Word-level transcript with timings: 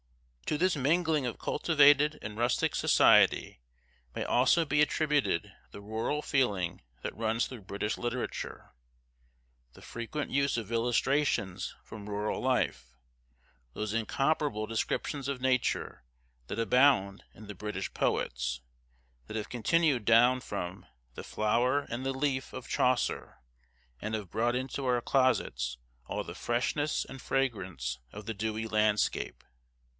To 0.47 0.57
this 0.57 0.75
mingling 0.75 1.25
of 1.25 1.37
cultivated 1.39 2.19
and 2.21 2.37
rustic 2.37 2.75
society 2.75 3.61
may 4.13 4.25
also 4.25 4.65
be 4.65 4.81
attributed 4.81 5.53
the 5.69 5.79
rural 5.79 6.21
feeling 6.21 6.81
that 7.03 7.15
runs 7.15 7.45
through 7.45 7.61
British 7.61 7.97
literature; 7.97 8.73
the 9.73 9.81
frequent 9.81 10.31
use 10.31 10.57
of 10.57 10.71
illustrations 10.71 11.75
from 11.85 12.09
rural 12.09 12.41
life; 12.41 12.97
those 13.73 13.93
incomparable 13.93 14.65
descriptions 14.65 15.29
of 15.29 15.39
Nature, 15.39 16.03
that 16.47 16.59
abound 16.59 17.23
in 17.33 17.47
the 17.47 17.55
British 17.55 17.93
poets 17.93 18.59
that 19.27 19.37
have 19.37 19.49
continued 19.49 20.03
down 20.03 20.41
from 20.41 20.85
"The 21.13 21.23
Flower 21.23 21.81
and 21.89 22.05
the 22.05 22.11
Leaf," 22.13 22.51
of 22.51 22.67
Chaucer, 22.67 23.37
and 24.01 24.15
have 24.15 24.31
brought 24.31 24.55
into 24.55 24.83
our 24.85 24.99
closets 24.99 25.77
all 26.07 26.23
the 26.25 26.35
freshness 26.35 27.05
and 27.05 27.21
fragrance 27.21 27.99
of 28.11 28.25
the 28.25 28.33
dewy 28.33 28.67
landscape. 28.67 29.45